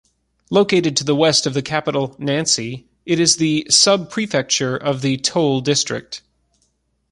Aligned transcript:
Located 0.49 0.97
to 0.97 1.03
the 1.03 1.15
west 1.15 1.45
of 1.45 1.53
the 1.53 1.61
capital 1.61 2.15
Nancy, 2.17 2.87
it 3.05 3.19
is 3.19 3.35
the 3.35 3.67
sub-prefecture 3.69 4.75
of 4.75 5.01
the 5.03 5.17
Toul 5.17 5.61
district. 5.61 6.23